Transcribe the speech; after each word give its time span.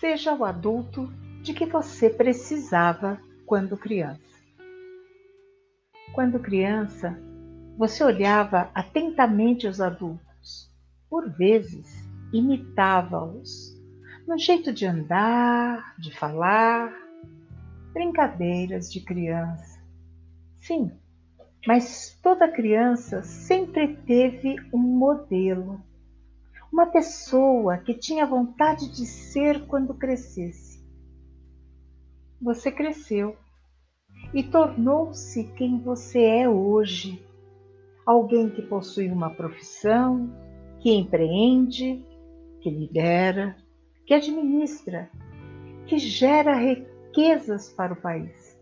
Seja 0.00 0.32
o 0.32 0.46
adulto 0.46 1.12
de 1.42 1.52
que 1.52 1.66
você 1.66 2.08
precisava 2.08 3.20
quando 3.44 3.76
criança. 3.76 4.18
Quando 6.14 6.40
criança, 6.40 7.20
você 7.76 8.02
olhava 8.02 8.70
atentamente 8.74 9.66
os 9.66 9.78
adultos, 9.78 10.74
por 11.10 11.28
vezes 11.28 11.86
imitava-os, 12.32 13.78
no 14.26 14.38
jeito 14.38 14.72
de 14.72 14.86
andar, 14.86 15.94
de 15.98 16.16
falar, 16.16 16.90
brincadeiras 17.92 18.90
de 18.90 19.02
criança. 19.02 19.84
Sim, 20.62 20.92
mas 21.66 22.18
toda 22.22 22.50
criança 22.50 23.22
sempre 23.22 23.96
teve 24.06 24.56
um 24.72 24.78
modelo, 24.78 25.78
uma 26.72 26.86
pessoa 26.86 27.78
que 27.78 27.94
tinha 27.94 28.26
vontade 28.26 28.88
de 28.90 29.04
ser 29.04 29.66
quando 29.66 29.94
crescesse. 29.94 30.80
Você 32.40 32.70
cresceu 32.70 33.36
e 34.32 34.42
tornou-se 34.42 35.44
quem 35.54 35.78
você 35.80 36.22
é 36.22 36.48
hoje. 36.48 37.24
Alguém 38.06 38.48
que 38.48 38.62
possui 38.62 39.10
uma 39.10 39.30
profissão, 39.30 40.30
que 40.80 40.90
empreende, 40.90 42.02
que 42.60 42.70
lidera, 42.70 43.56
que 44.06 44.14
administra, 44.14 45.10
que 45.86 45.98
gera 45.98 46.54
riquezas 46.54 47.68
para 47.72 47.92
o 47.92 48.00
país. 48.00 48.58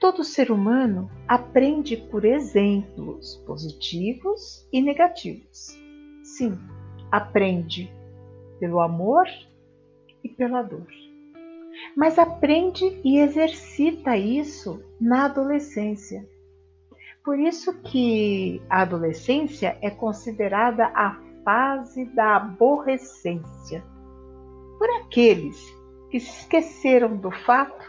Todo 0.00 0.24
ser 0.24 0.50
humano 0.50 1.08
aprende 1.28 1.96
por 1.96 2.24
exemplos 2.24 3.36
positivos 3.46 4.68
e 4.72 4.82
negativos. 4.82 5.78
Sim, 6.24 6.58
aprende 7.12 7.92
pelo 8.58 8.80
amor 8.80 9.26
e 10.24 10.28
pela 10.30 10.62
dor. 10.62 10.86
Mas 11.94 12.18
aprende 12.18 13.00
e 13.04 13.18
exercita 13.18 14.16
isso 14.16 14.82
na 14.98 15.26
adolescência. 15.26 16.26
Por 17.22 17.38
isso 17.38 17.74
que 17.82 18.62
a 18.68 18.82
adolescência 18.82 19.76
é 19.82 19.90
considerada 19.90 20.86
a 20.86 21.20
fase 21.44 22.06
da 22.06 22.36
aborrecência 22.36 23.84
por 24.78 24.88
aqueles 25.02 25.56
que 26.10 26.18
se 26.18 26.40
esqueceram 26.40 27.16
do 27.16 27.30
fato 27.30 27.84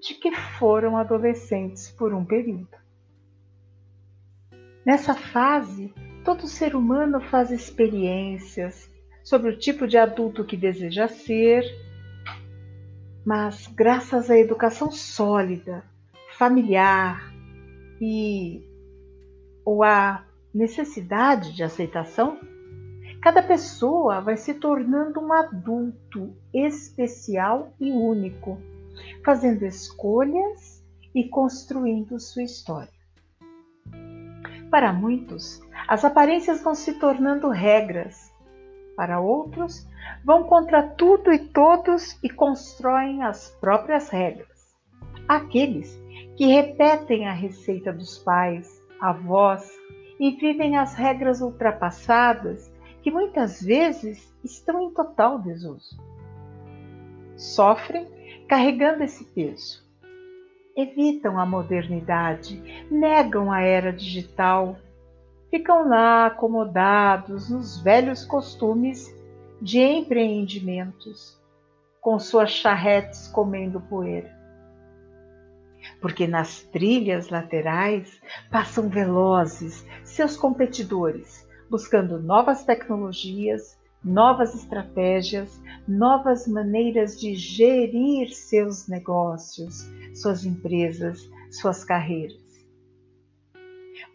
de 0.00 0.14
que 0.14 0.34
foram 0.58 0.96
adolescentes 0.96 1.90
por 1.90 2.12
um 2.14 2.24
período. 2.24 2.68
Nessa 4.88 5.12
fase, 5.12 5.92
todo 6.24 6.48
ser 6.48 6.74
humano 6.74 7.20
faz 7.20 7.50
experiências 7.50 8.90
sobre 9.22 9.50
o 9.50 9.58
tipo 9.58 9.86
de 9.86 9.98
adulto 9.98 10.46
que 10.46 10.56
deseja 10.56 11.06
ser, 11.08 11.62
mas 13.22 13.66
graças 13.66 14.30
à 14.30 14.38
educação 14.38 14.90
sólida, 14.90 15.84
familiar 16.38 17.34
e 18.00 18.66
ou 19.62 19.82
à 19.82 20.24
necessidade 20.54 21.54
de 21.54 21.62
aceitação, 21.62 22.40
cada 23.20 23.42
pessoa 23.42 24.22
vai 24.22 24.38
se 24.38 24.54
tornando 24.54 25.20
um 25.20 25.34
adulto 25.34 26.34
especial 26.50 27.74
e 27.78 27.90
único 27.90 28.58
fazendo 29.22 29.66
escolhas 29.66 30.82
e 31.14 31.28
construindo 31.28 32.18
sua 32.18 32.42
história. 32.44 32.97
Para 34.70 34.92
muitos, 34.92 35.62
as 35.86 36.04
aparências 36.04 36.62
vão 36.62 36.74
se 36.74 36.94
tornando 36.94 37.48
regras. 37.48 38.30
Para 38.94 39.20
outros, 39.20 39.86
vão 40.24 40.44
contra 40.44 40.82
tudo 40.82 41.32
e 41.32 41.38
todos 41.38 42.18
e 42.22 42.28
constroem 42.28 43.22
as 43.22 43.48
próprias 43.60 44.10
regras. 44.10 44.76
Aqueles 45.26 45.98
que 46.36 46.46
repetem 46.46 47.26
a 47.26 47.32
receita 47.32 47.92
dos 47.92 48.18
pais, 48.18 48.82
avós 49.00 49.72
e 50.20 50.32
vivem 50.32 50.76
as 50.76 50.94
regras 50.94 51.40
ultrapassadas 51.40 52.70
que 53.02 53.10
muitas 53.10 53.62
vezes 53.62 54.34
estão 54.44 54.82
em 54.82 54.90
total 54.92 55.38
desuso. 55.38 55.96
Sofrem 57.36 58.06
carregando 58.48 59.04
esse 59.04 59.24
peso. 59.24 59.87
Evitam 60.80 61.40
a 61.40 61.44
modernidade, 61.44 62.86
negam 62.88 63.50
a 63.50 63.60
era 63.60 63.92
digital, 63.92 64.78
ficam 65.50 65.88
lá 65.88 66.26
acomodados 66.26 67.50
nos 67.50 67.82
velhos 67.82 68.24
costumes 68.24 69.12
de 69.60 69.80
empreendimentos, 69.80 71.36
com 72.00 72.16
suas 72.20 72.52
charretes 72.52 73.26
comendo 73.26 73.80
poeira. 73.80 74.32
Porque 76.00 76.28
nas 76.28 76.62
trilhas 76.62 77.28
laterais 77.28 78.20
passam 78.48 78.88
velozes 78.88 79.84
seus 80.04 80.36
competidores, 80.36 81.44
buscando 81.68 82.20
novas 82.22 82.64
tecnologias, 82.64 83.77
novas 84.04 84.54
estratégias, 84.54 85.60
novas 85.86 86.46
maneiras 86.46 87.18
de 87.20 87.34
gerir 87.34 88.30
seus 88.30 88.88
negócios, 88.88 89.88
suas 90.14 90.44
empresas, 90.44 91.28
suas 91.50 91.84
carreiras. 91.84 92.38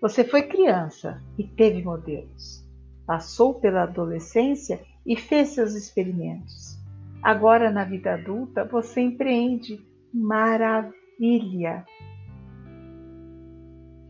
Você 0.00 0.24
foi 0.24 0.42
criança 0.42 1.22
e 1.38 1.44
teve 1.44 1.82
modelos. 1.82 2.64
Passou 3.06 3.54
pela 3.54 3.82
adolescência 3.82 4.80
e 5.06 5.16
fez 5.16 5.50
seus 5.50 5.74
experimentos. 5.74 6.78
Agora, 7.22 7.70
na 7.70 7.84
vida 7.84 8.14
adulta, 8.14 8.64
você 8.64 9.00
empreende. 9.00 9.80
Maravilha! 10.12 11.84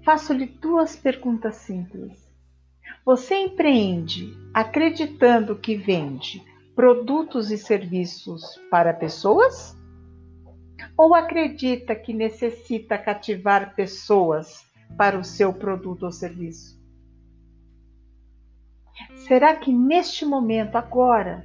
Faço-lhe 0.05 0.47
duas 0.47 0.97
perguntas 0.97 1.56
simples. 1.56 2.31
Você 3.04 3.34
empreende 3.34 4.32
acreditando 4.54 5.56
que 5.56 5.74
vende 5.74 6.40
produtos 6.72 7.50
e 7.50 7.58
serviços 7.58 8.42
para 8.70 8.94
pessoas? 8.94 9.76
Ou 10.96 11.12
acredita 11.12 11.96
que 11.96 12.12
necessita 12.12 12.96
cativar 12.96 13.74
pessoas 13.74 14.64
para 14.96 15.18
o 15.18 15.24
seu 15.24 15.52
produto 15.52 16.04
ou 16.04 16.12
serviço? 16.12 16.80
Será 19.26 19.56
que 19.56 19.72
neste 19.72 20.24
momento, 20.24 20.76
agora 20.76 21.44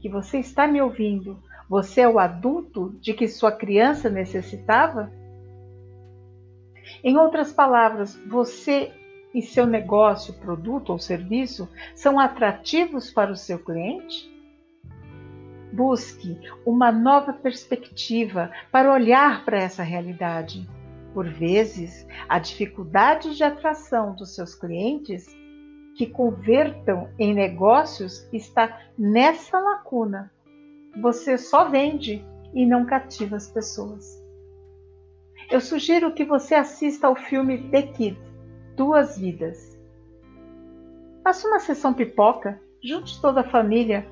que 0.00 0.08
você 0.08 0.38
está 0.38 0.66
me 0.66 0.82
ouvindo, 0.82 1.40
você 1.68 2.00
é 2.00 2.08
o 2.08 2.18
adulto 2.18 2.98
de 3.00 3.14
que 3.14 3.28
sua 3.28 3.52
criança 3.52 4.10
necessitava? 4.10 5.12
Em 7.04 7.16
outras 7.16 7.52
palavras, 7.52 8.16
você 8.26 8.92
e 9.34 9.40
seu 9.40 9.66
negócio, 9.66 10.34
produto 10.34 10.90
ou 10.90 10.98
serviço 10.98 11.68
são 11.94 12.18
atrativos 12.18 13.10
para 13.10 13.30
o 13.30 13.36
seu 13.36 13.58
cliente? 13.58 14.28
Busque 15.72 16.36
uma 16.66 16.90
nova 16.90 17.32
perspectiva 17.32 18.50
para 18.72 18.92
olhar 18.92 19.44
para 19.44 19.58
essa 19.58 19.82
realidade. 19.82 20.68
Por 21.14 21.28
vezes, 21.28 22.06
a 22.28 22.38
dificuldade 22.38 23.36
de 23.36 23.44
atração 23.44 24.14
dos 24.14 24.34
seus 24.34 24.54
clientes 24.54 25.26
que 25.96 26.06
convertam 26.06 27.08
em 27.18 27.34
negócios 27.34 28.28
está 28.32 28.80
nessa 28.98 29.58
lacuna. 29.58 30.32
Você 31.00 31.38
só 31.38 31.68
vende 31.68 32.24
e 32.52 32.66
não 32.66 32.84
cativa 32.84 33.36
as 33.36 33.48
pessoas. 33.48 34.20
Eu 35.50 35.60
sugiro 35.60 36.12
que 36.12 36.24
você 36.24 36.54
assista 36.54 37.06
ao 37.06 37.14
filme 37.14 37.70
The 37.70 37.82
Kid 37.82 38.29
duas 38.80 39.18
vidas. 39.18 39.78
Faça 41.22 41.46
uma 41.46 41.60
sessão 41.60 41.92
pipoca, 41.92 42.58
junte 42.82 43.20
toda 43.20 43.42
a 43.42 43.50
família. 43.50 44.10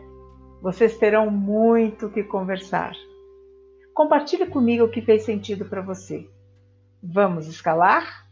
Vocês 0.61 0.99
terão 0.99 1.31
muito 1.31 2.11
que 2.11 2.23
conversar. 2.23 2.93
Compartilhe 3.94 4.44
comigo 4.44 4.85
o 4.85 4.91
que 4.91 5.00
fez 5.00 5.23
sentido 5.23 5.65
para 5.65 5.81
você. 5.81 6.29
Vamos 7.03 7.49
escalar? 7.49 8.27